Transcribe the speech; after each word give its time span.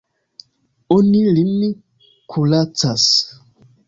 Oni 0.95 1.19
lin 1.35 1.75
kuracas. 2.35 3.05